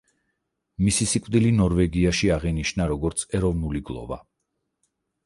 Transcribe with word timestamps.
მისი 0.85 1.05
სიკვდილი 1.11 1.51
ნორვეგიაში 1.57 2.31
აღინიშნა, 2.37 2.87
როგორც 2.93 3.27
ეროვნული 3.41 3.83
გლოვა. 3.91 4.19